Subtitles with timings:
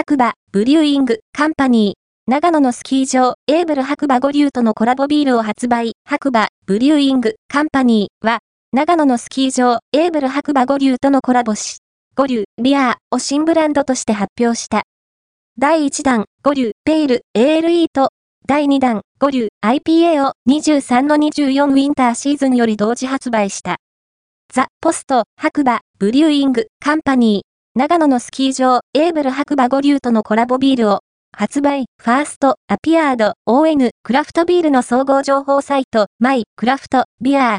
[0.00, 8.38] 白馬ブリューイングカンパニー、長野のスキー場、エイブル白馬五竜とのコラボビールを発売、白馬ブリューイングカンパニーは、
[8.72, 11.80] 長野のスキー場、エイブル白馬五竜とのコラボし、
[12.16, 14.84] 五竜ビアーを新ブランドとして発表した。
[15.58, 18.08] 第1弾、五竜ペール エール と、
[18.46, 23.76] 第2弾、五竜 IPA を23の24ウィンターシーズンより同時発売した。
[24.50, 31.00] The post、白馬、ブリューイング、カンパニー、長野のスキー場、エーブル白馬五竜とのコラボビールを、
[31.30, 37.58] 発売、ファースト、アピアード、ON、クラフトビールの総合情報サイト、マイ、クラフト、ビア